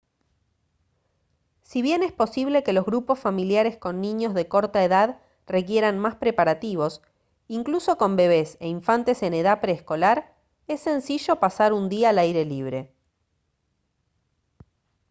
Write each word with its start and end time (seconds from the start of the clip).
si 1.61 1.83
bien 1.83 2.01
es 2.01 2.11
posible 2.11 2.63
que 2.63 2.73
los 2.73 2.85
grupos 2.85 3.19
familiares 3.19 3.77
con 3.77 4.01
niños 4.01 4.33
de 4.33 4.47
corta 4.47 4.83
edad 4.83 5.21
requieran 5.45 5.99
más 5.99 6.15
preparativos 6.15 7.03
incluso 7.47 7.99
con 7.99 8.15
bebés 8.15 8.57
e 8.59 8.67
infantes 8.67 9.21
en 9.21 9.35
edad 9.35 9.61
preescolar 9.61 10.35
es 10.65 10.81
sencillo 10.81 11.35
pasar 11.35 11.71
un 11.71 11.87
día 11.87 12.09
al 12.09 12.17
aire 12.17 12.45
libre 12.45 12.95